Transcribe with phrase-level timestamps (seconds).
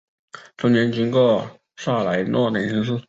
[0.57, 1.45] 中间经过
[1.77, 2.99] 萨莱诺等城市。